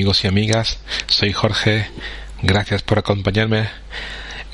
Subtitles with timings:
[0.00, 1.86] amigos y amigas, soy Jorge.
[2.40, 3.68] Gracias por acompañarme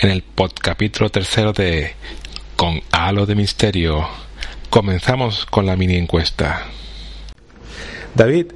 [0.00, 1.94] en el podcapítulo tercero de
[2.56, 4.08] Con Halo de Misterio.
[4.70, 6.64] Comenzamos con la mini encuesta.
[8.16, 8.46] David,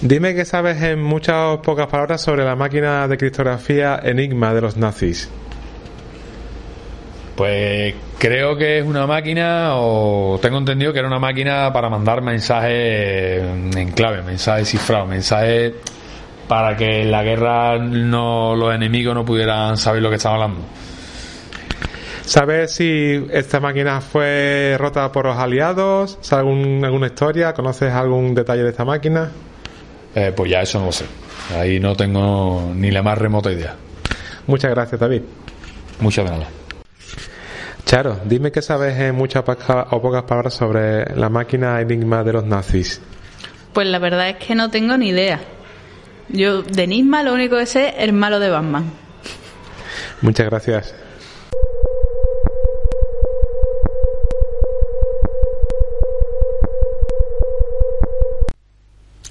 [0.00, 4.78] dime que sabes en muchas pocas palabras sobre la máquina de criptografía Enigma de los
[4.78, 5.28] nazis.
[7.36, 12.22] Pues creo que es una máquina, o tengo entendido que era una máquina para mandar
[12.22, 15.74] mensajes en clave, mensajes cifrados, mensajes
[16.48, 20.64] para que en la guerra no, los enemigos no pudieran saber lo que estaban hablando.
[22.22, 26.18] ¿Sabes si esta máquina fue rota por los aliados?
[26.20, 27.54] ¿Sabes algún, alguna historia?
[27.54, 29.30] ¿Conoces algún detalle de esta máquina?
[30.14, 31.06] Eh, pues ya eso no lo sé.
[31.58, 33.76] Ahí no tengo ni la más remota idea.
[34.46, 35.22] Muchas gracias, David.
[36.00, 36.48] Muchas nada.
[37.86, 39.42] Charo, dime qué sabes en muchas
[39.90, 43.00] o pocas palabras sobre la máquina Enigma de los nazis.
[43.72, 45.40] Pues la verdad es que no tengo ni idea.
[46.30, 48.90] Yo de Enigma lo único que sé es el malo de Batman.
[50.20, 50.94] Muchas gracias.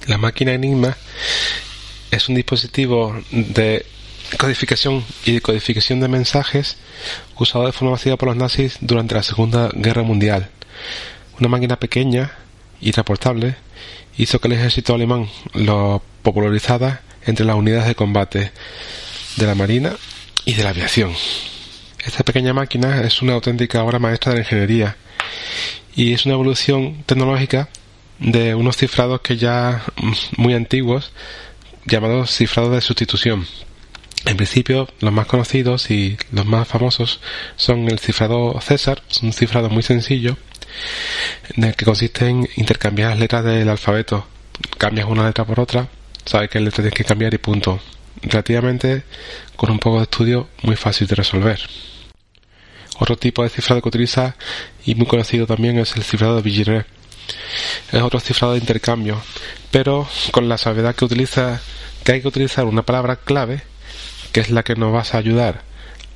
[0.06, 0.96] La máquina Enigma
[2.10, 3.84] es un dispositivo de
[4.38, 6.78] codificación y decodificación de mensajes
[7.38, 10.48] usado de forma masiva por los nazis durante la Segunda Guerra Mundial.
[11.38, 12.32] Una máquina pequeña
[12.80, 13.56] y transportable
[14.16, 18.52] hizo que el ejército alemán lo popularizara entre las unidades de combate
[19.36, 19.96] de la Marina
[20.44, 21.12] y de la aviación.
[22.04, 24.96] Esta pequeña máquina es una auténtica obra maestra de ingeniería
[25.94, 27.68] y es una evolución tecnológica
[28.18, 29.82] de unos cifrados que ya
[30.36, 31.12] muy antiguos
[31.84, 33.46] llamados cifrados de sustitución.
[34.26, 37.20] En principio, los más conocidos y los más famosos
[37.56, 40.36] son el cifrado César, un cifrado muy sencillo,
[41.56, 44.26] en el que consiste en intercambiar las letras del alfabeto.
[44.76, 45.88] Cambias una letra por otra,
[46.28, 47.80] sabes qué letra tienes que cambiar y punto.
[48.22, 49.04] Relativamente,
[49.56, 51.60] con un poco de estudio, muy fácil de resolver.
[52.98, 54.36] Otro tipo de cifrado que utiliza
[54.84, 56.86] y muy conocido también es el cifrado de Vigier.
[57.92, 59.20] Es otro cifrado de intercambio,
[59.70, 61.60] pero con la salvedad que utiliza
[62.04, 63.62] que hay que utilizar una palabra clave
[64.32, 65.62] que es la que nos va a ayudar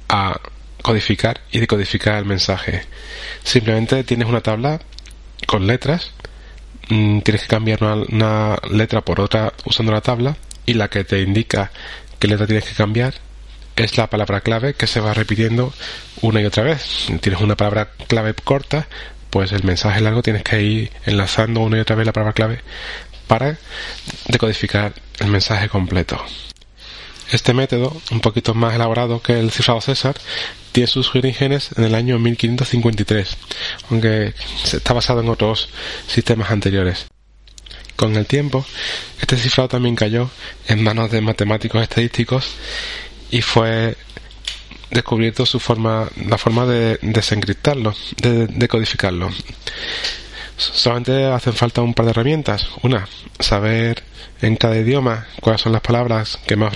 [0.09, 0.41] a
[0.83, 2.85] codificar y decodificar el mensaje.
[3.45, 4.81] Simplemente tienes una tabla
[5.47, 6.13] con letras,
[6.93, 10.37] mm, tienes que cambiar una, letra por otra usando la tabla
[10.67, 11.71] y la que te indica
[12.19, 13.15] qué letra tienes que cambiar
[13.77, 15.73] es la palabra clave que se va repitiendo
[16.21, 16.83] una y otra vez.
[16.83, 18.87] Si tienes una palabra clave corta,
[19.31, 22.61] pues el mensaje largo tienes que ir enlazando una y otra vez la palabra clave
[23.27, 23.57] para
[24.29, 26.23] decodificar el mensaje completo.
[27.33, 30.15] Este método, un poquito más elaborado que el cifrado César,
[30.71, 33.39] tiene sus orígenes en el año 1553,
[33.89, 34.35] aunque
[34.71, 35.71] está basado en otros
[36.07, 37.07] sistemas anteriores.
[37.97, 38.67] Con el tiempo,
[39.19, 40.29] este cifrado también cayó
[40.69, 42.51] en manos de matemáticos estadísticos
[43.31, 43.97] y fue
[44.91, 49.31] descubierto su forma, la forma de desencriptarlo, de decodificarlo.
[50.63, 52.69] Solamente hacen falta un par de herramientas.
[52.83, 53.09] Una,
[53.39, 54.03] saber
[54.41, 56.75] en cada idioma cuáles son las palabras que más,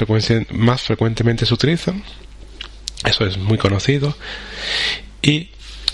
[0.50, 2.02] más frecuentemente se utilizan.
[3.04, 4.16] Eso es muy conocido.
[5.22, 5.50] Y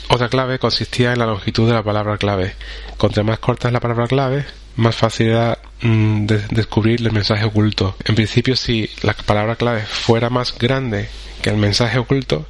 [0.08, 2.54] otra clave consistía en la longitud de la palabra clave.
[2.98, 4.44] Cuanto más corta es la palabra clave,
[4.76, 7.96] más fácil era mm, descubrir el mensaje oculto.
[8.04, 11.08] En principio, si la palabra clave fuera más grande
[11.42, 12.46] que el mensaje oculto,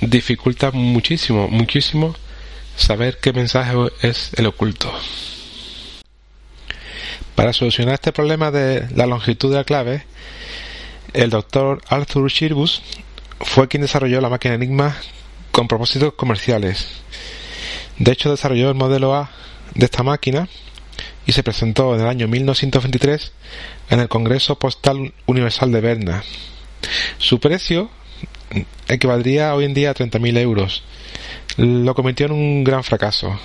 [0.00, 2.14] dificulta muchísimo, muchísimo
[2.76, 4.92] saber qué mensaje es el oculto.
[7.34, 10.04] Para solucionar este problema de la longitud de la clave,
[11.12, 12.82] el doctor Arthur Shirbus
[13.40, 14.96] fue quien desarrolló la máquina Enigma
[15.50, 16.88] con propósitos comerciales.
[17.98, 19.30] De hecho, desarrolló el modelo A
[19.74, 20.48] de esta máquina
[21.26, 23.32] y se presentó en el año 1923
[23.90, 26.24] en el Congreso Postal Universal de Berna.
[27.18, 27.90] Su precio
[28.88, 30.82] equivaldría hoy en día a 30.000 euros.
[31.56, 33.38] Lo convirtió en un gran fracaso.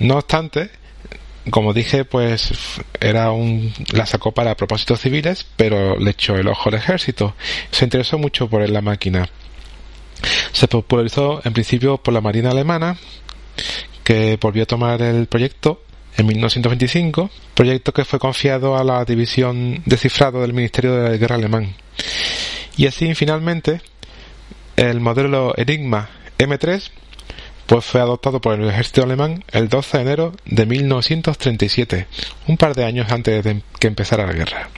[0.00, 0.70] No obstante,
[1.50, 2.52] como dije, pues
[3.00, 7.34] era un, la sacó para propósitos civiles, pero le echó el ojo al ejército.
[7.70, 9.28] Se interesó mucho por la máquina.
[10.52, 12.96] Se popularizó en principio por la Marina Alemana,
[14.04, 15.82] que volvió a tomar el proyecto
[16.16, 21.16] en 1925, proyecto que fue confiado a la división de cifrado del Ministerio de la
[21.16, 21.74] Guerra Alemán.
[22.76, 23.80] Y así finalmente
[24.76, 26.90] el modelo Enigma M3
[27.68, 32.06] pues fue adoptado por el ejército alemán el 12 de enero de 1937,
[32.46, 34.70] un par de años antes de que empezara la guerra.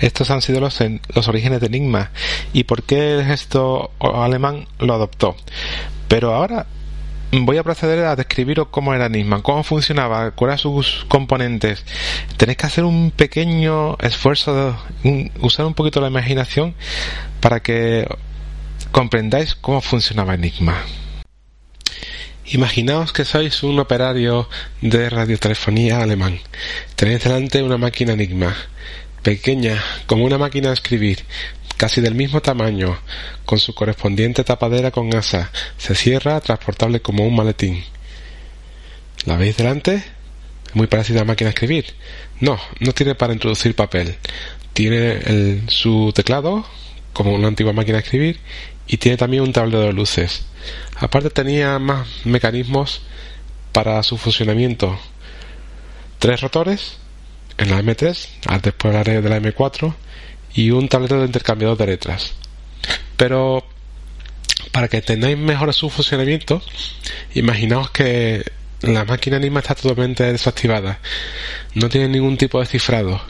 [0.00, 0.78] Estos han sido los,
[1.14, 2.10] los orígenes de Enigma
[2.52, 5.36] y por qué el ejército alemán lo adoptó.
[6.08, 6.66] Pero ahora
[7.32, 11.84] voy a proceder a describiros cómo era Enigma, cómo funcionaba, cuáles eran sus componentes.
[12.36, 16.74] Tenéis que hacer un pequeño esfuerzo, de, usar un poquito la imaginación
[17.40, 18.06] para que
[18.92, 20.82] comprendáis cómo funcionaba Enigma.
[22.48, 24.48] Imaginaos que sois un operario
[24.80, 26.38] de radiotelefonía alemán.
[26.94, 28.54] Tenéis delante una máquina Enigma,
[29.26, 31.24] pequeña como una máquina de escribir,
[31.76, 32.96] casi del mismo tamaño,
[33.44, 35.50] con su correspondiente tapadera con asa.
[35.78, 37.82] Se cierra, transportable como un maletín.
[39.24, 40.04] ¿La veis delante?
[40.74, 41.86] Muy parecida a la máquina de escribir.
[42.38, 44.14] No, no tiene para introducir papel.
[44.72, 46.64] Tiene su teclado,
[47.12, 48.38] como una antigua máquina de escribir,
[48.86, 50.46] y tiene también un tablero de luces.
[50.94, 53.02] Aparte tenía más mecanismos
[53.72, 54.96] para su funcionamiento.
[56.20, 56.98] Tres rotores
[57.58, 59.94] en la M3, después hablaré de la M4,
[60.54, 62.34] y un tablero de intercambiador de letras.
[63.16, 63.64] Pero
[64.72, 66.62] para que tengáis mejor su funcionamiento,
[67.34, 68.44] imaginaos que
[68.82, 70.98] la máquina Enigma está totalmente desactivada.
[71.74, 73.20] No tiene ningún tipo de cifrado.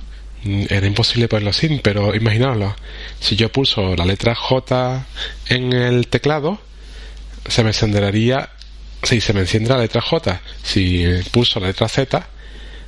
[0.45, 2.77] Era imposible ponerlo sin, pero imaginaoslo.
[3.21, 5.07] Si yo pulso la letra J
[5.49, 6.61] en el teclado,
[7.49, 8.51] se me encendería.
[9.03, 12.27] Si se me enciende la letra J, si pulso la letra Z,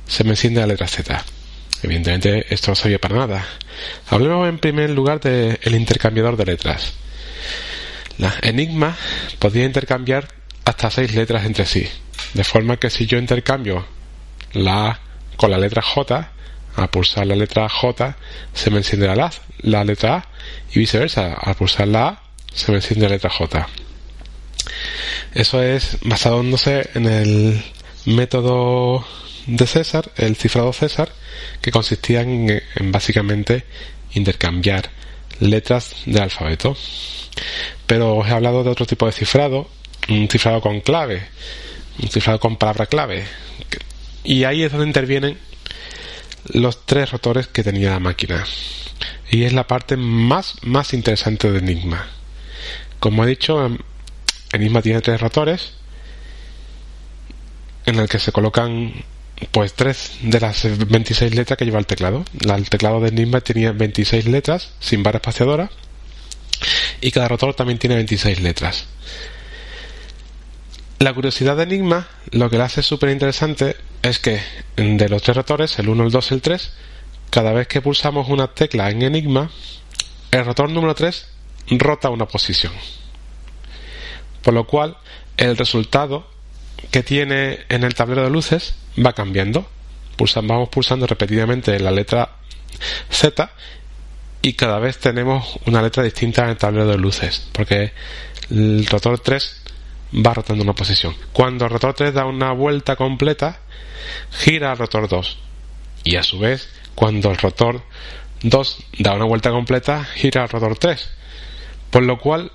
[0.09, 1.23] se me enciende la letra Z.
[1.83, 3.45] Evidentemente esto no servía para nada.
[4.09, 6.93] Hablemos en primer lugar del intercambiador de letras.
[8.17, 8.97] La Enigma
[9.37, 10.27] podía intercambiar
[10.65, 11.87] hasta seis letras entre sí,
[12.33, 13.85] de forma que si yo intercambio
[14.51, 14.99] la A
[15.37, 16.31] con la letra J,
[16.75, 18.17] al pulsar la letra J
[18.53, 20.27] se me enciende la, la letra A
[20.73, 22.23] y viceversa, al pulsar la A
[22.53, 23.67] se me enciende la letra J.
[25.33, 27.63] Eso es basándose en el
[28.05, 29.05] método
[29.49, 31.09] de César, el cifrado César,
[31.61, 32.61] que consistía en,
[32.91, 33.65] básicamente
[34.13, 34.89] intercambiar
[35.39, 36.77] letras del alfabeto.
[37.87, 39.67] Pero os he hablado de otro tipo de cifrado,
[40.07, 41.27] un cifrado con clave,
[42.01, 43.25] un cifrado con palabra clave.
[44.23, 45.37] Y ahí es donde intervienen
[46.53, 48.45] los tres rotores que tenía la máquina.
[49.31, 52.07] Y es la parte más, más interesante de Enigma.
[52.99, 53.77] Como he dicho,
[54.51, 55.73] Enigma tiene tres rotores
[57.85, 58.93] en el que se colocan
[59.51, 62.25] pues tres de las 26 letras que lleva el teclado.
[62.41, 65.69] el teclado de Enigma tenía 26 letras sin barra espaciadora
[67.01, 68.85] y cada rotor también tiene 26 letras.
[70.99, 74.41] La curiosidad de Enigma, lo que le hace súper interesante es que
[74.75, 76.71] de los tres rotores, el 1, el 2 y el 3,
[77.29, 79.49] cada vez que pulsamos una tecla en Enigma,
[80.31, 81.27] el rotor número 3
[81.77, 82.73] rota una posición.
[84.41, 84.97] Por lo cual,
[85.37, 86.27] el resultado
[86.91, 89.69] que tiene en el tablero de luces va cambiando.
[90.35, 92.37] vamos pulsando repetidamente la letra
[93.09, 93.51] Z
[94.41, 97.91] y cada vez tenemos una letra distinta en el tablero de luces, porque
[98.49, 99.61] el rotor 3
[100.25, 101.15] va rotando una posición.
[101.33, 103.59] Cuando el rotor 3 da una vuelta completa,
[104.31, 105.37] gira el rotor 2.
[106.05, 107.83] Y a su vez, cuando el rotor
[108.43, 111.09] 2 da una vuelta completa, gira el rotor 3.
[111.89, 112.51] Por lo cual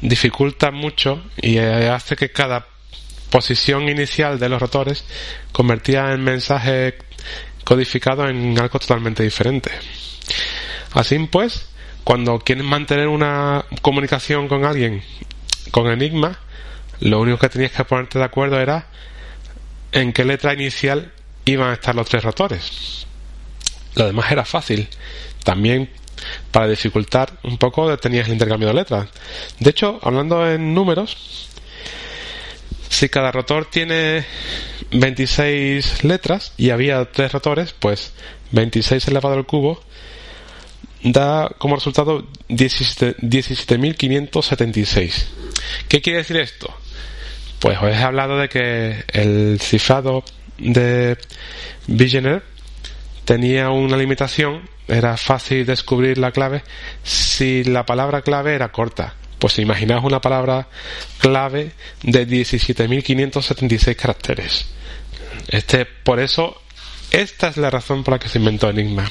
[0.00, 2.66] dificulta mucho y hace que cada
[3.34, 5.04] posición inicial de los rotores
[5.50, 6.94] convertía el mensaje
[7.64, 9.72] codificado en algo totalmente diferente.
[10.92, 11.66] Así pues,
[12.04, 15.02] cuando quieren mantener una comunicación con alguien
[15.72, 16.38] con Enigma,
[17.00, 18.86] lo único que tenías que ponerte de acuerdo era
[19.90, 21.10] en qué letra inicial
[21.44, 23.04] iban a estar los tres rotores.
[23.96, 24.88] Lo demás era fácil.
[25.42, 25.90] También
[26.52, 29.08] para dificultar un poco tenías el intercambio de letras.
[29.58, 31.50] De hecho, hablando en números,
[32.94, 34.24] si cada rotor tiene
[34.92, 38.12] 26 letras y había tres rotores, pues
[38.52, 39.82] 26 elevado al cubo
[41.02, 45.24] da como resultado 17.576.
[45.88, 46.72] ¿Qué quiere decir esto?
[47.58, 50.22] Pues os he hablado de que el cifrado
[50.58, 51.18] de
[51.88, 52.44] Vigener
[53.24, 56.62] tenía una limitación, era fácil descubrir la clave
[57.02, 59.16] si la palabra clave era corta.
[59.44, 60.68] Pues imaginaos una palabra
[61.18, 61.72] clave
[62.02, 64.64] de 17.576 caracteres.
[65.48, 66.62] Este, por eso,
[67.10, 69.04] esta es la razón por la que se inventó Enigma.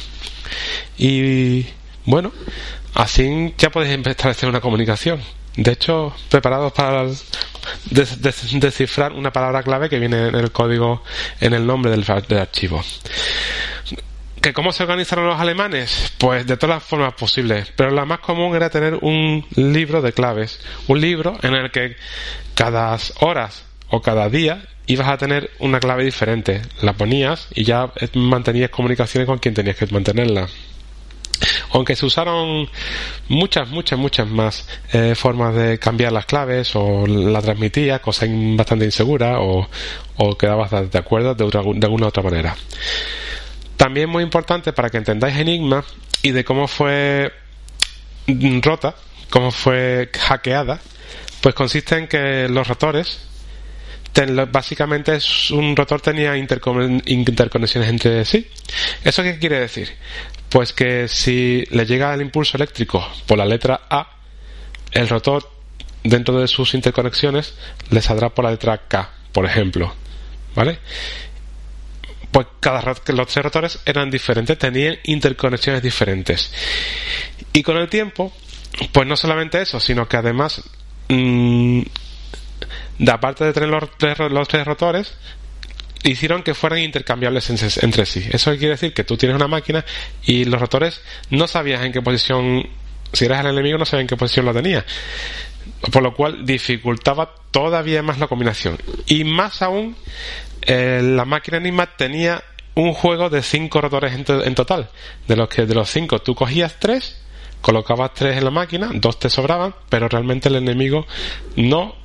[0.98, 1.68] Y
[2.06, 2.32] bueno,
[2.96, 5.22] así ya podéis hacer una comunicación.
[5.56, 7.06] De hecho, preparados para
[7.92, 11.04] descifrar una palabra clave que viene en el código,
[11.42, 12.04] en el nombre del,
[12.40, 12.84] archivo.
[14.44, 16.12] ¿Que ¿Cómo se organizaron los alemanes?
[16.18, 20.12] Pues de todas las formas posibles, pero la más común era tener un libro de
[20.12, 21.96] claves, un libro en el que
[22.54, 27.94] cada horas o cada día ibas a tener una clave diferente, la ponías y ya
[28.16, 30.50] mantenías comunicaciones con quien tenías que mantenerla.
[31.72, 32.70] Aunque se usaron
[33.30, 38.26] muchas, muchas, muchas más eh, formas de cambiar las claves o la transmitía, cosa
[38.58, 39.70] bastante insegura o,
[40.18, 42.58] o quedabas de acuerdo de, de alguna otra manera.
[43.84, 45.84] También muy importante para que entendáis Enigma
[46.22, 47.34] y de cómo fue
[48.62, 48.96] rota,
[49.30, 50.80] cómo fue hackeada,
[51.42, 53.28] pues consiste en que los rotores,
[54.50, 55.18] básicamente
[55.52, 58.48] un rotor tenía interconexiones entre sí.
[59.04, 59.94] ¿Eso qué quiere decir?
[60.48, 64.16] Pues que si le llega el impulso eléctrico por la letra A,
[64.94, 65.52] el rotor
[66.06, 67.54] dentro de sus interconexiones
[67.90, 69.94] le saldrá por la letra K, por ejemplo.
[70.56, 70.80] ¿Vale?
[72.34, 76.52] Pues cada los tres rotores eran diferentes, tenían interconexiones diferentes.
[77.54, 78.34] Y con el tiempo,
[78.92, 80.64] pues no solamente eso, sino que además,
[81.10, 81.82] mmm,
[82.98, 85.14] de aparte de los tres, los tres rotores,
[86.04, 87.50] hicieron que fueran intercambiables
[87.84, 88.28] entre sí.
[88.32, 89.86] Eso quiere decir que tú tienes una máquina
[90.26, 92.68] y los rotores no sabías en qué posición,
[93.14, 94.84] si eras el enemigo no sabías en qué posición lo tenía.
[95.92, 98.80] Por lo cual dificultaba todavía más la combinación.
[99.06, 99.96] Y más aún
[100.66, 102.44] eh, la máquina Enigma tenía
[102.76, 104.90] un juego de cinco rotores en, total.
[105.28, 107.22] De los que de los cinco tú cogías tres,
[107.62, 111.06] colocabas tres en la máquina, dos te sobraban, pero realmente el enemigo
[111.56, 111.96] no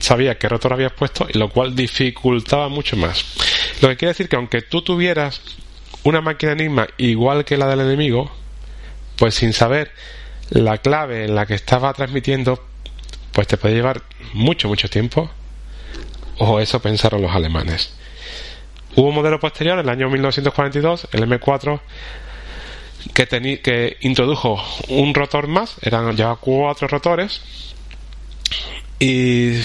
[0.00, 3.24] sabía qué rotor habías puesto, y lo cual dificultaba mucho más.
[3.80, 5.40] Lo que quiere decir que aunque tú tuvieras
[6.02, 8.30] una máquina Enigma igual que la del enemigo,
[9.16, 9.92] pues sin saber
[10.50, 12.62] la clave en la que estaba transmitiendo,
[13.32, 15.30] pues te puede llevar mucho, mucho tiempo
[16.40, 17.92] o eso pensaron los alemanes.
[18.96, 21.80] Hubo un modelo posterior, en el año 1942, el M4,
[23.14, 27.42] que, que introdujo un rotor más, eran ya cuatro rotores,
[28.98, 29.60] y,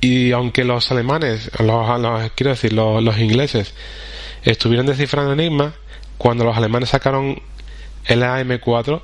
[0.00, 3.74] y aunque los alemanes, los, quiero decir, los, los ingleses,
[4.42, 5.72] estuvieron descifrando enigmas,
[6.18, 7.40] cuando los alemanes sacaron
[8.04, 9.02] el AM4,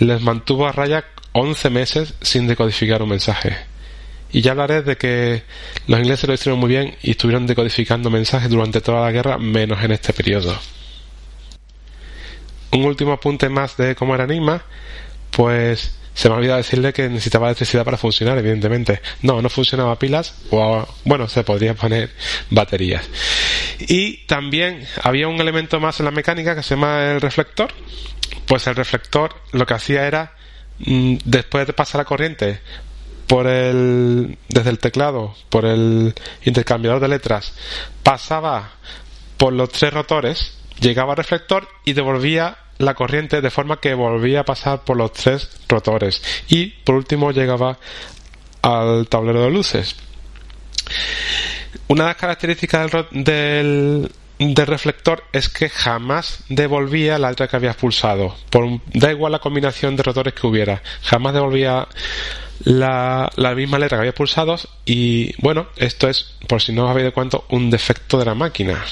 [0.00, 3.75] les mantuvo a raya 11 meses sin decodificar un mensaje.
[4.32, 5.44] Y ya hablaré de que
[5.86, 9.82] los ingleses lo hicieron muy bien y estuvieron decodificando mensajes durante toda la guerra, menos
[9.82, 10.56] en este periodo.
[12.72, 14.62] Un último apunte más de cómo era Enigma,
[15.30, 19.02] pues se me ha olvidado decirle que necesitaba electricidad para funcionar, evidentemente.
[19.20, 22.10] No, no funcionaba pilas, o bueno, se podría poner
[22.48, 23.06] baterías.
[23.80, 27.70] Y también había un elemento más en la mecánica que se llama el reflector.
[28.46, 30.32] Pues el reflector lo que hacía era,
[30.78, 32.60] mm, después de pasar la corriente
[33.26, 36.14] por el desde el teclado por el
[36.44, 37.54] intercambiador de letras
[38.02, 38.72] pasaba
[39.36, 44.40] por los tres rotores llegaba al reflector y devolvía la corriente de forma que volvía
[44.40, 46.22] a pasar por los tres rotores.
[46.48, 47.78] Y por último llegaba
[48.62, 49.96] al tablero de luces.
[51.88, 57.76] Una de las características del, del reflector es que jamás devolvía la letra que habías
[57.76, 58.34] pulsado.
[58.50, 60.82] Por, da igual la combinación de rotores que hubiera.
[61.02, 61.88] Jamás devolvía
[62.64, 66.90] la, la, misma letra que había pulsado y bueno, esto es, por si no os
[66.90, 68.84] habéis dado cuenta, un defecto de la máquina.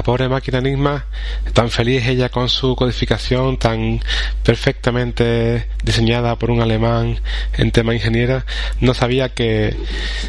[0.00, 1.04] La pobre máquina Enigma,
[1.52, 4.00] tan feliz ella con su codificación tan
[4.42, 7.20] perfectamente diseñada por un alemán
[7.52, 8.46] en tema ingeniera,
[8.80, 9.76] no sabía que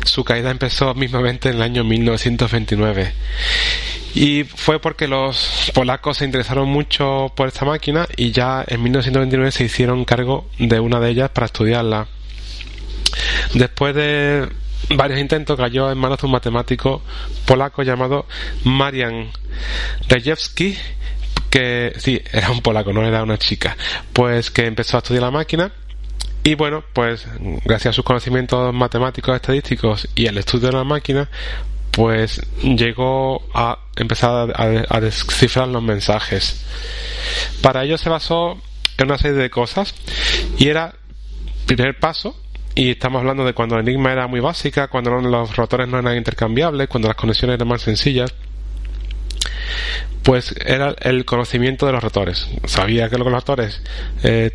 [0.04, 3.14] su caída empezó mismamente en el año 1929.
[4.14, 9.54] Y fue porque los polacos se interesaron mucho por esta máquina y ya en 1929
[9.54, 12.08] se hicieron cargo de una de ellas para estudiarla.
[13.54, 14.50] Después de
[14.90, 17.02] varios intentos cayó en manos de un matemático
[17.46, 18.26] polaco llamado
[18.64, 19.32] Marian
[20.08, 20.78] Rejewski
[21.50, 23.76] que sí, era un polaco, no era una chica,
[24.14, 25.72] pues que empezó a estudiar la máquina
[26.44, 27.28] y bueno, pues
[27.66, 31.30] gracias a sus conocimientos matemáticos, estadísticos y al estudio de la máquina,
[31.92, 36.66] pues llegó a empezar a, a descifrar los mensajes.
[37.62, 38.60] Para ello se basó
[38.98, 39.94] en una serie de cosas
[40.58, 40.96] y era,
[41.68, 42.36] primer paso,
[42.76, 46.18] y estamos hablando de cuando el Enigma era muy básica, cuando los rotores no eran
[46.18, 48.34] intercambiables, cuando las conexiones eran más sencillas.
[50.24, 52.48] Pues era el conocimiento de los rotores.
[52.66, 53.82] Sabía que los rotores
[54.24, 54.52] eh,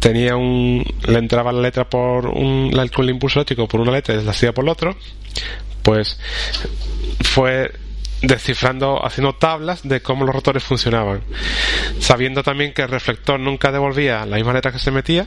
[0.00, 4.24] tenía un le entraba la letra por un el impulso eléctrico por una letra y
[4.24, 4.96] la por el otro
[5.82, 6.18] pues
[7.22, 7.70] fue
[8.22, 11.22] descifrando haciendo tablas de cómo los rotores funcionaban
[12.00, 15.26] sabiendo también que el reflector nunca devolvía la misma letra que se metía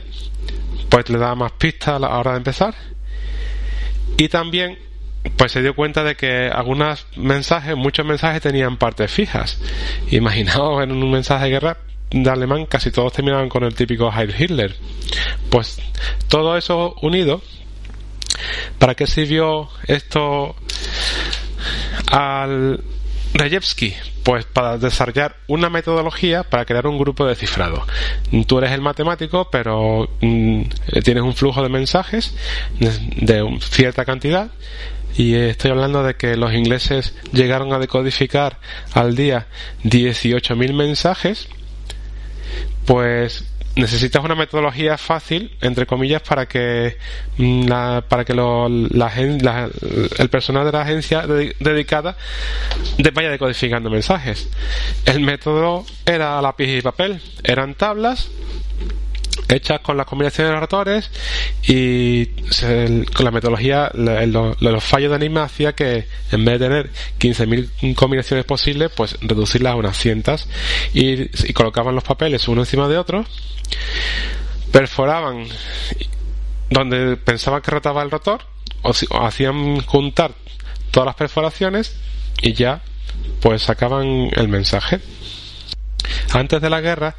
[0.94, 2.72] pues le daba más pistas a la hora de empezar.
[4.16, 4.78] Y también
[5.36, 9.60] pues se dio cuenta de que algunos mensajes, muchos mensajes tenían partes fijas.
[10.12, 11.78] Imaginaos en un mensaje de guerra,
[12.12, 14.76] de alemán casi todos terminaban con el típico Heil Hitler.
[15.50, 15.80] Pues
[16.28, 17.42] todo eso unido,
[18.78, 20.54] ¿para qué sirvió esto
[22.10, 22.80] al
[23.34, 23.94] Rejewski?
[24.22, 27.86] Pues para desarrollar una metodología para crear un grupo de cifrado.
[28.46, 30.62] Tú eres el matemático, pero mm,
[31.02, 32.34] tienes un flujo de mensajes
[32.78, 34.50] de cierta cantidad
[35.16, 38.58] y estoy hablando de que los ingleses llegaron a decodificar
[38.92, 39.46] al día
[39.84, 41.48] 18.000 mensajes,
[42.84, 43.44] pues
[43.76, 46.96] necesitas una metodología fácil, entre comillas, para que
[47.38, 47.66] mm,
[48.08, 49.70] para que la,
[50.18, 52.16] el personal de la agencia dedicada
[53.12, 54.48] vaya decodificando mensajes.
[55.04, 58.30] El método era lápiz y papel, eran tablas
[59.48, 61.10] hechas con las combinaciones de rotores
[61.66, 67.94] y con la metodología los fallos de Enigma hacía que en vez de tener 15.000
[67.94, 70.48] combinaciones posibles pues reducirlas a unas cientos
[70.92, 73.24] y, colocaban los papeles uno encima de otro
[74.72, 75.46] perforaban
[76.70, 78.42] donde pensaban que rotaba el rotor
[78.82, 80.32] o, o hacían juntar
[80.90, 81.96] todas las perforaciones
[82.42, 82.82] y ya
[83.40, 85.00] pues sacaban el mensaje
[86.32, 87.14] antes de la guerra,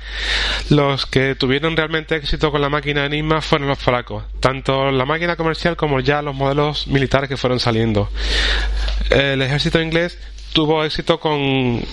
[0.69, 5.35] los que tuvieron realmente éxito con la máquina Enigma fueron los polacos, tanto la máquina
[5.35, 8.09] comercial como ya los modelos militares que fueron saliendo.
[9.09, 10.17] El ejército inglés
[10.53, 11.83] tuvo éxito con,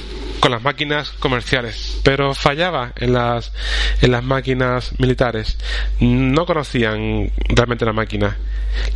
[0.43, 3.53] con las máquinas comerciales, pero fallaba en las,
[4.01, 5.57] en las máquinas militares.
[6.01, 8.39] No conocían realmente la máquina.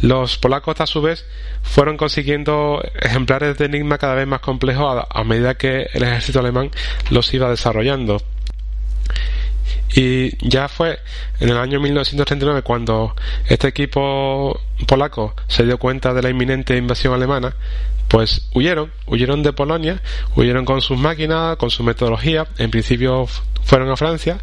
[0.02, 1.24] Los polacos, a su vez,
[1.62, 6.40] fueron consiguiendo ejemplares de Enigma cada vez más complejos a, a medida que el ejército
[6.40, 6.72] alemán
[7.10, 8.20] los iba desarrollando.
[9.94, 10.98] Y ya fue
[11.38, 13.14] en el año 1939 cuando
[13.46, 17.54] este equipo polaco se dio cuenta de la inminente invasión alemana,
[18.08, 20.00] pues huyeron, huyeron de Polonia,
[20.34, 23.26] huyeron con sus máquinas, con su metodología, en principio
[23.64, 24.38] fueron a Francia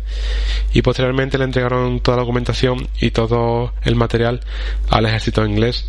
[0.73, 4.41] y posteriormente le entregaron toda la documentación y todo el material
[4.89, 5.87] al ejército inglés,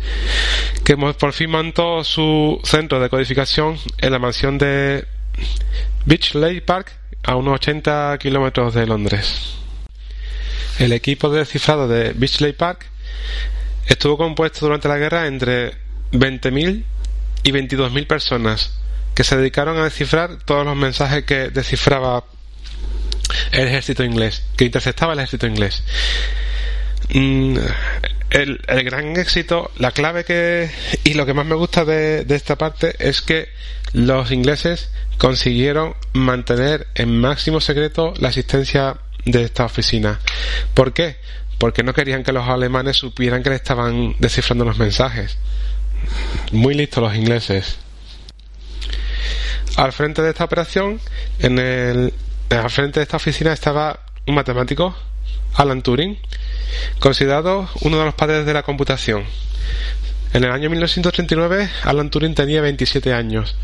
[0.85, 5.05] que por fin montó su centro de codificación en la mansión de
[6.05, 9.55] Beachley Park a unos 80 kilómetros de Londres.
[10.79, 12.85] El equipo de descifrado de Beachley Park
[13.87, 15.73] estuvo compuesto durante la guerra entre
[16.11, 16.83] 20.000
[17.45, 18.73] y 22.000 personas
[19.13, 22.25] que se dedicaron a descifrar todos los mensajes que descifraba
[23.53, 25.83] el ejército inglés, que interceptaba el ejército inglés.
[27.13, 27.57] Mm,
[28.31, 30.69] el, gran éxito, la clave que
[31.05, 33.47] y lo que más me gusta de esta parte es que
[33.93, 40.19] los ingleses consiguieron mantener en máximo secreto la existencia de esta oficina.
[40.73, 41.17] ¿Por qué?
[41.57, 45.37] Porque no querían que los alemanes supieran que le estaban descifrando los mensajes.
[46.51, 47.77] Muy listos los ingleses.
[49.75, 51.01] Al frente de esta operación,
[51.39, 52.13] en el,
[52.49, 54.95] al frente de esta oficina estaba un matemático,
[55.55, 56.17] Alan Turing,
[56.99, 59.25] considerado uno de los padres de la computación.
[60.33, 63.55] En el año 1939, Alan Turing tenía 27 años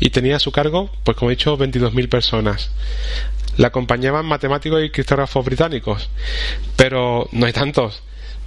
[0.00, 2.70] y tenía a su cargo, pues como he dicho, 22.000 personas.
[3.56, 6.08] La acompañaban matemáticos y criptógrafos británicos,
[6.76, 8.02] pero no hay tantos.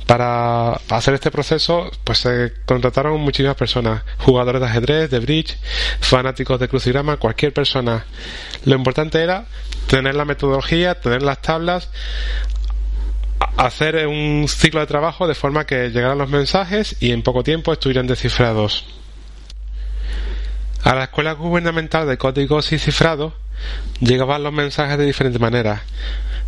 [0.08, 5.58] Para hacer este proceso, pues se contrataron muchísimas personas, jugadores de ajedrez, de bridge,
[6.02, 8.06] fanáticos de crucigrama, cualquier persona.
[8.66, 9.46] Lo importante era
[9.88, 11.90] tener la metodología, tener las tablas,
[13.58, 17.72] hacer un ciclo de trabajo de forma que llegaran los mensajes y en poco tiempo
[17.74, 18.86] estuvieran descifrados.
[20.84, 23.34] A la Escuela Gubernamental de Códigos y Cifrados
[24.02, 25.82] llegaban los mensajes de diferentes maneras,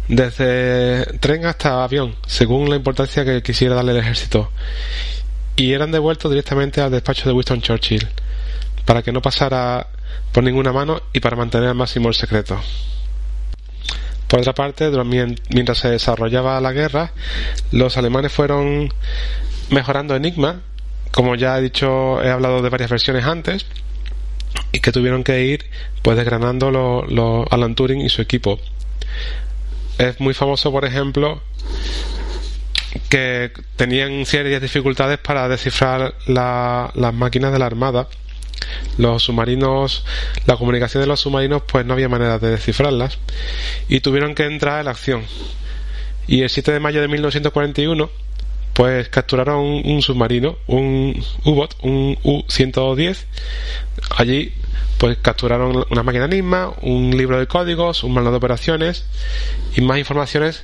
[0.08, 4.52] desde tren hasta avión, según la importancia que quisiera darle el ejército,
[5.56, 8.08] y eran devueltos directamente al despacho de Winston Churchill,
[8.86, 9.88] para que no pasara
[10.32, 12.60] por ninguna mano y para mantener al máximo el secreto.
[14.28, 14.91] Por otra parte,
[15.50, 17.13] mientras se desarrollaba la guerra,
[17.72, 18.91] los alemanes fueron
[19.70, 20.62] mejorando Enigma,
[21.12, 23.65] como ya he dicho, he hablado de varias versiones antes,
[24.72, 25.65] y que tuvieron que ir
[26.02, 28.60] pues desgranando los Alan Turing y su equipo.
[29.98, 31.42] Es muy famoso, por ejemplo,
[33.10, 38.08] que tenían serias dificultades para descifrar las máquinas de la Armada.
[38.98, 40.06] Los submarinos,
[40.46, 43.20] la comunicación de los submarinos, pues no había manera de descifrarlas
[43.88, 45.24] y tuvieron que entrar en acción.
[46.28, 48.10] Y el 7 de mayo de 1941,
[48.74, 53.18] pues capturaron un, submarino, un U-Boat, un U-110.
[54.18, 54.54] Allí,
[54.98, 59.06] pues capturaron una máquina Enigma, un libro de códigos, un manual de operaciones
[59.76, 60.64] y más informaciones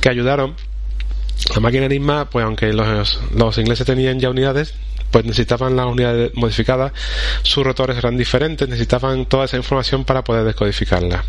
[0.00, 0.56] que ayudaron
[1.54, 4.74] La máquina Enigma, pues aunque los, los ingleses tenían ya unidades,
[5.10, 6.92] pues necesitaban las unidades modificadas,
[7.42, 11.24] sus rotores eran diferentes, necesitaban toda esa información para poder descodificarla.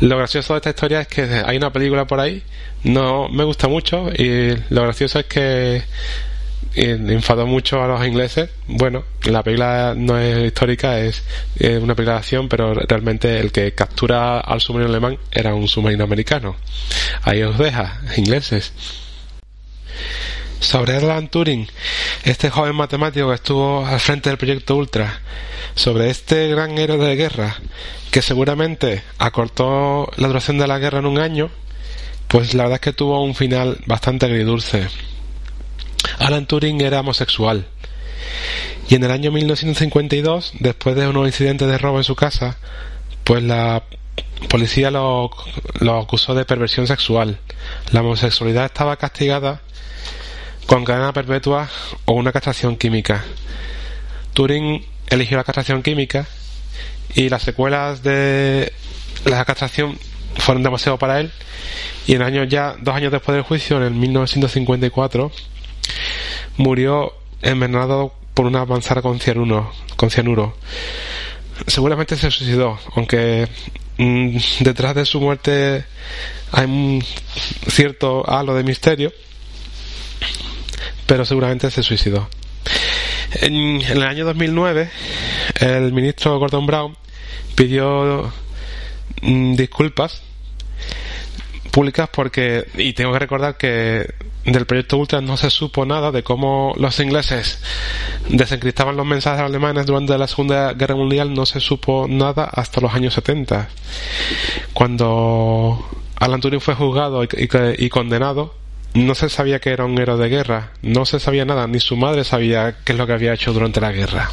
[0.00, 2.42] Lo gracioso de esta historia es que hay una película por ahí,
[2.84, 5.82] no me gusta mucho y lo gracioso es que
[6.74, 8.50] enfadó mucho a los ingleses.
[8.66, 11.22] Bueno, la película no es histórica, es,
[11.58, 16.04] una película de acción, pero realmente el que captura al submarino alemán era un submarino
[16.04, 16.56] americano.
[17.22, 18.72] Ahí os deja, ingleses.
[20.60, 21.66] Sobre Alan Turing,
[22.22, 25.20] este joven matemático que estuvo al frente del proyecto Ultra,
[25.74, 27.56] sobre este gran héroe de guerra,
[28.10, 31.50] que seguramente acortó la duración de la guerra en un año,
[32.28, 34.88] pues la verdad es que tuvo un final bastante agridulce.
[36.18, 37.66] Alan Turing era homosexual.
[38.88, 42.58] Y en el año 1952, después de unos incidentes de robo en su casa,
[43.24, 43.84] pues la
[44.48, 45.30] policía lo,
[46.00, 47.38] acusó de perversión sexual.
[47.92, 49.60] La homosexualidad estaba castigada
[50.66, 51.68] con cadena perpetua
[52.04, 53.24] o una castración química.
[54.34, 56.26] Turing eligió la castración química
[57.14, 58.72] y las secuelas de
[59.24, 59.98] la castración
[60.38, 61.32] fueron demasiado para él
[62.06, 65.32] y en años ya dos años después del juicio en el 1954
[66.56, 70.56] murió envenenado por una manzana con cianuro, con cianuro.
[71.66, 73.48] Seguramente se suicidó, aunque
[73.98, 75.84] mm, detrás de su muerte
[76.52, 77.04] hay un
[77.68, 79.12] cierto halo de misterio
[81.10, 82.28] pero seguramente se suicidó.
[83.40, 84.88] En, el año 2009,
[85.58, 86.96] el ministro Gordon Brown
[87.56, 88.32] pidió
[89.20, 90.22] mm, disculpas
[91.70, 96.22] públicas porque, y tengo que recordar que del proyecto Ultra no se supo nada de
[96.22, 97.62] cómo los ingleses
[98.28, 102.92] desencriptaban los mensajes alemanes durante la Segunda Guerra Mundial, no se supo nada hasta los
[102.94, 103.68] años 70.
[104.72, 108.54] Cuando Alan Turing fue juzgado y condenado,
[108.94, 111.96] no se sabía que era un héroe de guerra, no se sabía nada, ni su
[111.96, 114.30] madre sabía qué es lo que había hecho durante la guerra.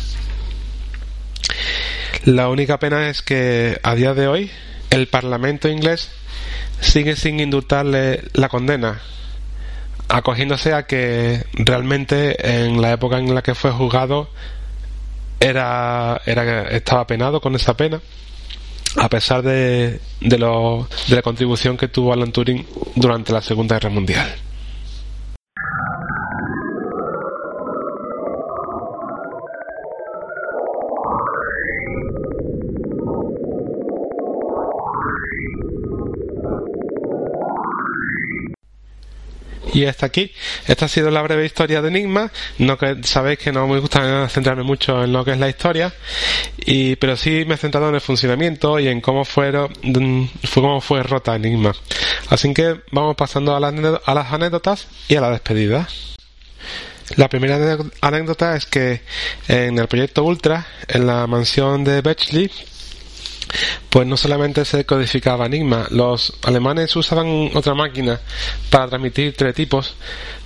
[2.26, 4.52] La única pena es que a día de hoy
[4.90, 6.12] el Parlamento inglés
[6.80, 9.02] sigue sin indultarle la condena,
[10.08, 14.30] acogiéndose a que realmente en la época en la que fue juzgado
[15.40, 18.02] era, era estaba penado con esa pena
[18.96, 23.76] a pesar de, de, lo, de la contribución que tuvo Alan Turing durante la Segunda
[23.76, 24.36] Guerra Mundial.
[39.78, 40.32] Y hasta aquí.
[40.66, 42.32] Esta ha sido la breve historia de Enigma.
[42.58, 45.94] No que sabéis que no me gusta centrarme mucho en lo que es la historia,
[46.58, 50.64] y, pero sí me he centrado en el funcionamiento y en cómo fueron, mm, fue
[50.64, 51.76] cómo fue rota Enigma.
[52.30, 55.88] Así que vamos pasando a, a las anécdotas y a la despedida.
[57.16, 59.02] La primera anécdota es que
[59.48, 62.50] en el proyecto Ultra, en la mansión de Bechley,
[63.90, 68.20] pues no solamente se codificaba Enigma, los alemanes usaban otra máquina
[68.70, 69.96] para transmitir tres tipos,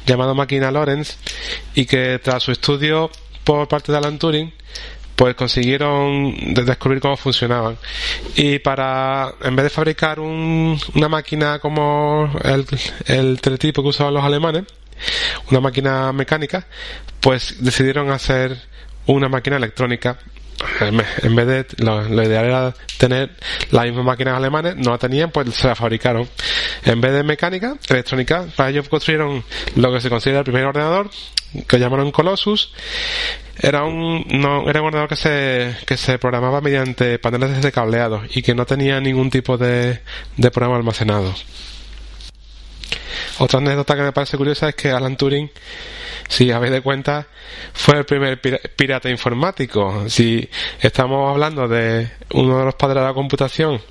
[0.05, 1.17] llamada máquina Lorenz,
[1.75, 3.09] y que tras su estudio
[3.43, 4.53] por parte de Alan Turing,
[5.15, 7.77] pues consiguieron descubrir cómo funcionaban.
[8.35, 12.65] Y para, en vez de fabricar una máquina como el,
[13.05, 14.63] el teletipo que usaban los alemanes,
[15.49, 16.65] una máquina mecánica,
[17.19, 18.57] pues decidieron hacer
[19.05, 20.17] una máquina electrónica
[20.79, 23.31] en vez de lo, ideal era tener
[23.71, 26.27] las mismas máquinas alemanes, no la tenían, pues se la fabricaron.
[26.83, 29.43] En vez de mecánica, electrónica, para ellos construyeron
[29.75, 31.09] lo que se considera el primer ordenador,
[31.67, 32.73] que llamaron Colossus.
[33.59, 38.21] Era un, no, era un ordenador que se, que se programaba mediante paneles de cableado
[38.33, 40.01] y que no tenía ningún tipo de,
[40.37, 41.33] de programa almacenado.
[43.39, 45.49] Otra anécdota que me parece curiosa es que Alan Turing
[46.31, 47.27] si habéis de cuenta,
[47.73, 50.07] fue el primer pirata informático.
[50.07, 53.81] Si estamos hablando de uno de los padres de la computación,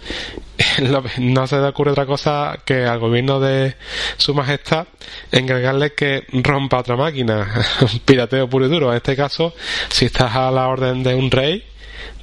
[1.18, 3.76] no se le ocurre otra cosa que al gobierno de
[4.16, 4.86] su majestad
[5.30, 7.46] encargarle que rompa otra máquina.
[8.06, 8.90] Pirateo puro y duro.
[8.90, 9.52] En este caso,
[9.90, 11.62] si estás a la orden de un rey,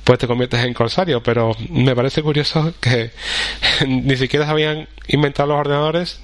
[0.03, 3.11] pues te conviertes en corsario, pero me parece curioso que
[3.87, 6.19] ni siquiera habían inventado los ordenadores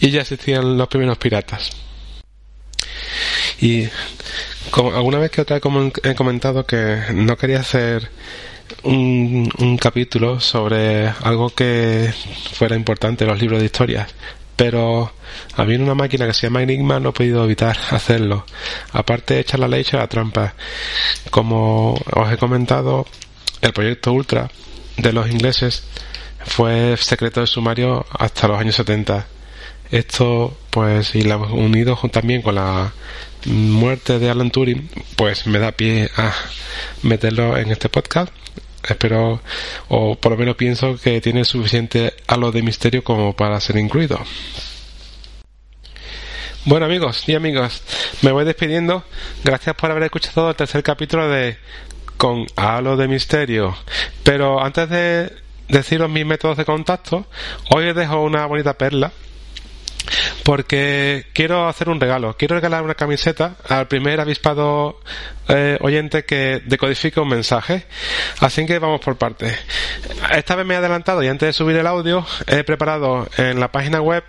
[0.00, 1.89] y ya existían los primeros piratas.
[3.60, 3.88] Y
[4.70, 8.10] como alguna vez que otra he comentado que no quería hacer
[8.84, 12.12] un, un capítulo sobre algo que
[12.52, 14.14] fuera importante, los libros de historias,
[14.56, 15.12] pero
[15.56, 18.44] habiendo una máquina que se llama Enigma no he podido evitar hacerlo.
[18.92, 20.54] Aparte de echar la ley, echar la trampa.
[21.30, 23.06] Como os he comentado,
[23.60, 24.50] el proyecto Ultra
[24.96, 25.82] de los ingleses
[26.44, 29.26] fue secreto de sumario hasta los años 70
[29.90, 32.92] esto, pues, y la unido también con la
[33.46, 36.32] muerte de Alan Turing, pues me da pie a
[37.02, 38.32] meterlo en este podcast.
[38.88, 39.40] Espero,
[39.88, 44.18] o por lo menos pienso que tiene suficiente halo de misterio como para ser incluido.
[46.64, 47.82] Bueno amigos y amigas,
[48.22, 49.04] me voy despidiendo.
[49.44, 51.58] Gracias por haber escuchado el tercer capítulo de
[52.16, 53.76] Con Halo de Misterio.
[54.22, 55.32] Pero antes de
[55.68, 57.26] deciros mis métodos de contacto,
[57.70, 59.12] hoy os dejo una bonita perla
[60.44, 62.36] porque quiero hacer un regalo.
[62.36, 65.00] Quiero regalar una camiseta al primer avispado
[65.48, 67.86] eh, oyente que decodifique un mensaje.
[68.40, 69.58] Así que vamos por partes.
[70.32, 73.72] Esta vez me he adelantado y antes de subir el audio he preparado en la
[73.72, 74.24] página web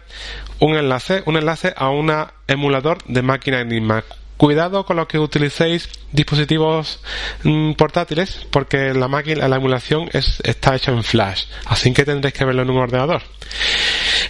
[0.59, 2.11] un enlace, un enlace a un
[2.47, 4.03] emulador de máquina Enigma
[4.41, 6.99] Cuidado con lo que utilicéis dispositivos
[7.43, 12.43] mm, portátiles porque la máquina, la emulación está hecha en flash, así que tendréis que
[12.43, 13.21] verlo en un ordenador.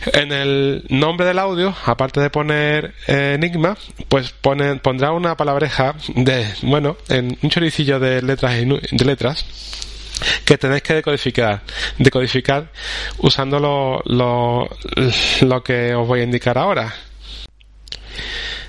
[0.05, 3.77] En el nombre del audio, aparte de poner eh, Enigma,
[4.09, 9.45] pues pondrá una palabreja de, bueno, en un choricillo de letras, de letras
[10.43, 11.61] que tenéis que decodificar,
[11.99, 12.71] decodificar
[13.19, 14.67] usando lo,
[15.41, 16.91] lo que os voy a indicar ahora.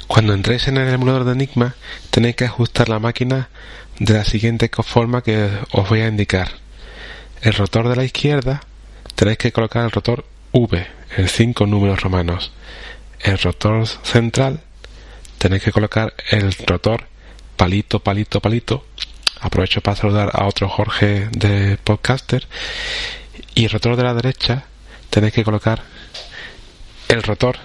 [0.07, 1.75] Cuando entréis en el emulador de Enigma,
[2.11, 3.49] tenéis que ajustar la máquina
[3.99, 6.51] de la siguiente forma que os voy a indicar.
[7.41, 8.61] El rotor de la izquierda
[9.15, 12.53] tenéis que colocar el rotor V en cinco números romanos.
[13.21, 14.61] El rotor central
[15.39, 17.07] tenéis que colocar el rotor
[17.57, 18.87] palito, palito, palito.
[19.41, 22.47] Aprovecho para saludar a otro Jorge de Podcaster.
[23.55, 24.65] Y el rotor de la derecha
[25.11, 25.83] tenéis que colocar
[27.09, 27.59] el rotor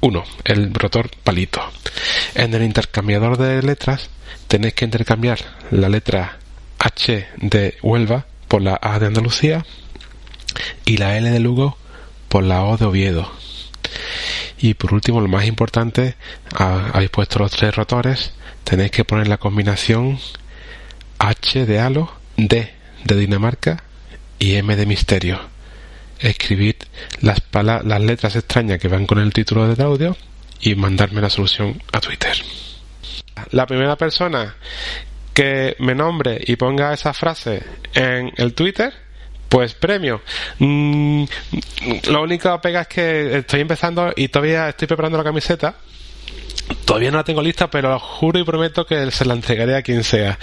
[0.00, 0.24] 1.
[0.44, 1.62] El rotor palito.
[2.34, 4.10] En el intercambiador de letras
[4.48, 5.38] tenéis que intercambiar
[5.70, 6.38] la letra
[6.78, 9.64] H de Huelva por la A de Andalucía
[10.84, 11.76] y la L de Lugo
[12.30, 13.30] por la O de Oviedo.
[14.58, 16.14] Y por último, lo más importante,
[16.54, 18.32] habéis puesto los tres rotores,
[18.64, 20.18] tenéis que poner la combinación
[21.18, 22.72] H de halo, D
[23.04, 23.82] de Dinamarca
[24.38, 25.40] y M de misterio
[26.20, 26.76] escribir
[27.22, 30.16] las, las letras extrañas que van con el título del audio
[30.60, 32.36] y mandarme la solución a Twitter.
[33.50, 34.54] La primera persona
[35.32, 37.62] que me nombre y ponga esa frase
[37.94, 38.92] en el Twitter,
[39.50, 40.22] pues premio.
[40.60, 41.24] Mm,
[42.08, 45.74] lo único pega es que estoy empezando y todavía estoy preparando la camiseta.
[46.84, 50.04] Todavía no la tengo lista, pero juro y prometo que se la entregaré a quien
[50.04, 50.38] sea.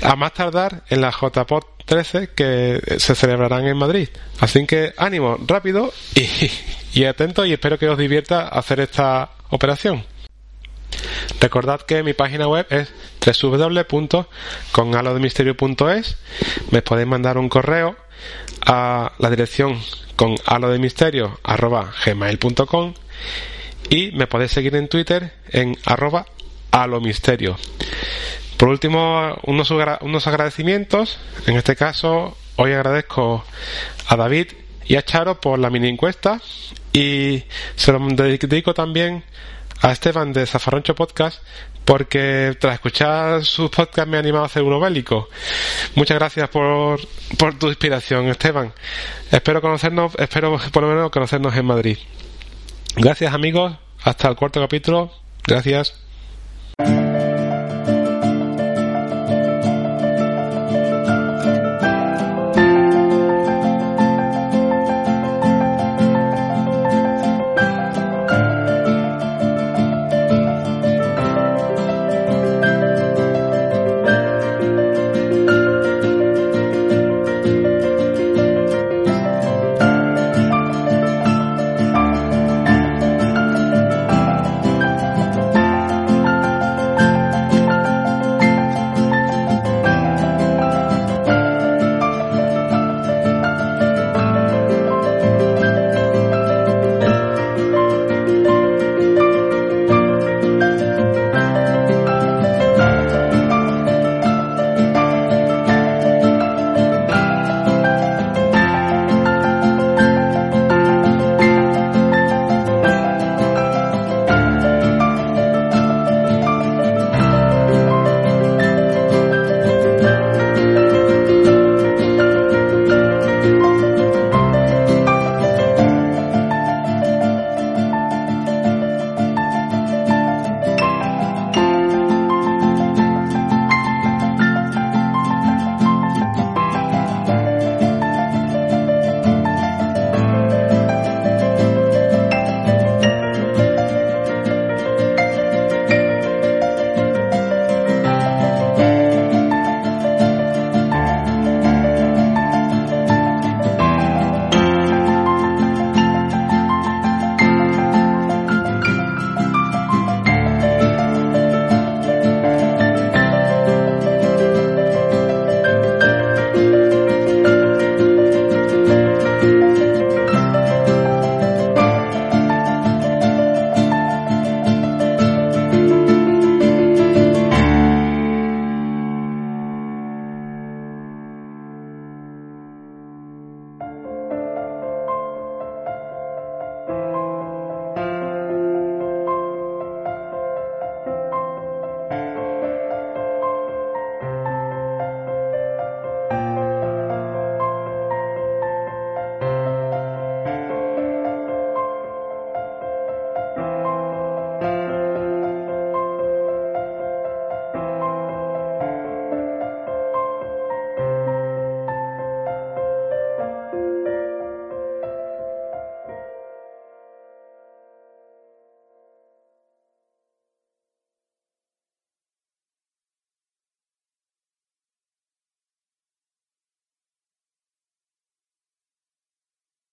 [0.00, 4.08] A más tardar en la JPOT 13 que se celebrarán en Madrid.
[4.38, 5.92] Así que ánimo, rápido
[6.94, 10.04] y, atento y espero que os divierta hacer esta operación.
[11.40, 12.92] Recordad que mi página web es
[13.42, 16.16] www.conalodemisterio.es.
[16.70, 17.96] Me podéis mandar un correo
[18.64, 19.80] a la dirección
[20.16, 20.36] con
[22.04, 22.94] gmail.com
[23.90, 26.26] y me podéis seguir en Twitter en arroba
[26.70, 27.56] alomisterio.
[28.56, 31.18] Por último, unos, unos agradecimientos.
[31.46, 33.44] En este caso, hoy agradezco
[34.08, 34.48] a David
[34.86, 36.40] y a Charo por la mini encuesta
[36.92, 39.24] y se lo dedico también
[39.82, 41.42] a Esteban de Zafarroncho Podcast
[41.86, 45.28] porque tras escuchar sus podcasts me ha animado a hacer uno bélico.
[45.94, 47.00] Muchas gracias por,
[47.38, 48.74] por tu inspiración, Esteban.
[49.30, 51.98] Espero conocernos, espero por lo menos conocernos en Madrid.
[52.96, 55.12] Gracias amigos, hasta el cuarto capítulo.
[55.46, 56.05] Gracias.